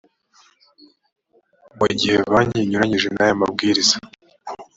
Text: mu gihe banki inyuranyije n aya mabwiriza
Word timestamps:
mu 1.77 1.85
gihe 1.99 2.17
banki 2.31 2.57
inyuranyije 2.61 3.07
n 3.11 3.17
aya 3.23 3.39
mabwiriza 3.41 3.95